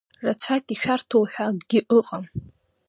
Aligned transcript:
Рацәак 0.25 0.65
ишәарҭоуҳәа 0.73 1.43
акгьы 1.49 1.79
ыҟам. 1.97 2.25